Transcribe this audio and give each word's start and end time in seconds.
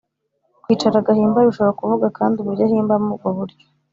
kwicara 0.63 0.95
agahimba 0.99 1.47
bishobora 1.47 1.77
kuvuga 1.79 2.07
kandi 2.17 2.35
uburyo 2.39 2.63
ahimbamo, 2.67 3.09
ubwo 3.13 3.29
buryo 3.37 3.65